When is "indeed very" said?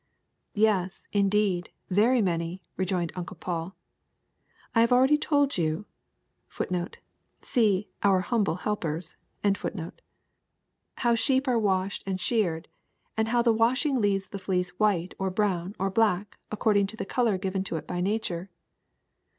1.11-2.23